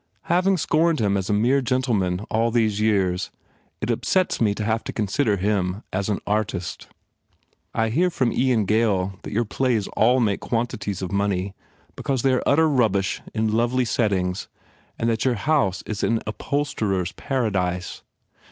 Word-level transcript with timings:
Having 0.23 0.57
scorned 0.57 0.99
him 0.99 1.15
as 1.15 1.29
a 1.29 1.33
mere 1.33 1.61
gentleman 1.61 2.21
all 2.21 2.49
these 2.49 2.79
years 2.81 3.29
it 3.81 3.91
upsets 3.91 4.41
me 4.41 4.55
to 4.55 4.63
have 4.65 4.83
to 4.85 4.91
consider 4.91 5.37
him 5.37 5.83
as 5.93 6.09
an 6.09 6.17
artist. 6.25 6.87
I 7.75 7.89
hear 7.89 8.09
from 8.09 8.33
Ian 8.33 8.65
Gail 8.65 9.19
that 9.21 9.31
your 9.31 9.45
plays 9.45 9.87
all 9.89 10.19
make 10.19 10.39
quantities 10.39 11.03
of 11.03 11.11
money 11.11 11.53
because 11.95 12.23
they 12.23 12.33
are 12.33 12.41
utter 12.47 12.67
rubbish 12.67 13.21
in 13.35 13.53
lovely 13.53 13.85
settings 13.85 14.47
and 14.97 15.07
that 15.07 15.23
your 15.23 15.35
house 15.35 15.83
is 15.83 16.01
an 16.01 16.19
upholsterer 16.25 17.01
s 17.03 17.13
paradise. 17.15 18.01